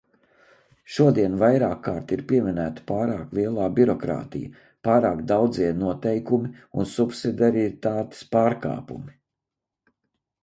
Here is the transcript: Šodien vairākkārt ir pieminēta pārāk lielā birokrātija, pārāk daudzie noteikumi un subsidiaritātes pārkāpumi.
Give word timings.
Šodien 0.93 1.33
vairākkārt 1.41 2.13
ir 2.15 2.21
pieminēta 2.31 2.85
pārāk 2.91 3.35
lielā 3.39 3.67
birokrātija, 3.79 4.63
pārāk 4.89 5.21
daudzie 5.33 5.69
noteikumi 5.81 6.51
un 6.83 6.89
subsidiaritātes 6.93 8.25
pārkāpumi. 8.37 9.15